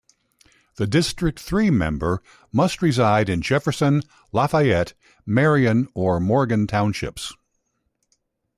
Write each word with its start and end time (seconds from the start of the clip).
The 0.77 0.87
District 0.87 1.39
Three 1.39 1.69
member 1.69 2.23
must 2.51 2.81
reside 2.81 3.29
in 3.29 3.43
Jefferson, 3.43 4.01
Lafayette, 4.31 4.95
Marion, 5.27 5.89
or 5.93 6.19
Morgan 6.19 6.65
Townships. 6.65 7.35